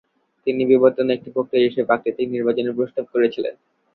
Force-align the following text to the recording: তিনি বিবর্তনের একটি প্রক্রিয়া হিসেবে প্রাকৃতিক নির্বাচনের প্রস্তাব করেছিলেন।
তিনি 0.47 0.61
বিবর্তনের 0.65 1.15
একটি 1.17 1.29
প্রক্রিয়া 1.35 1.65
হিসেবে 1.67 1.89
প্রাকৃতিক 1.89 2.27
নির্বাচনের 2.29 2.77
প্রস্তাব 2.77 3.05
করেছিলেন। 3.13 3.53